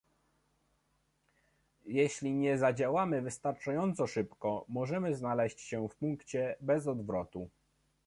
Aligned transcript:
Jeśli 1.85 2.33
nie 2.33 2.57
zadziałamy 2.57 3.21
wystarczająco 3.21 4.07
szybko, 4.07 4.65
możemy 4.67 5.15
znaleźć 5.15 5.61
się 5.61 5.89
w 5.89 5.95
punkcie 5.95 6.55
bez 6.61 6.87
odwrotu 6.87 7.49